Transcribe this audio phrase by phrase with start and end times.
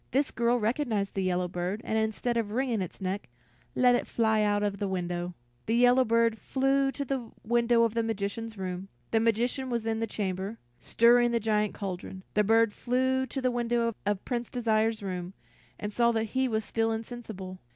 [0.09, 3.29] This girl recognized the yellow bird, and instead of wringing its neck,
[3.75, 5.35] let it fly out of the window.
[5.67, 8.87] The yellow bird flew to the window of the magician's room.
[9.11, 12.23] The magician was in the chamber, stirring the giant cauldron.
[12.33, 15.35] The bird flew to the window of Prince Desire's room,
[15.79, 17.59] and saw that he was still insensible.